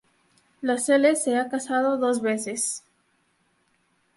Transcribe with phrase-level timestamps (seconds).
[0.63, 2.83] Lascelles se ha casado dos veces.